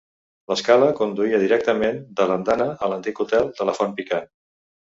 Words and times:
L'escala 0.51 0.87
conduïa 0.99 1.41
directament 1.43 2.01
de 2.21 2.27
l'andana 2.31 2.67
a 2.87 2.91
l'antic 2.95 3.25
Hotel 3.27 3.55
de 3.61 3.69
la 3.71 3.81
Font 3.83 3.95
Picant. 4.01 4.31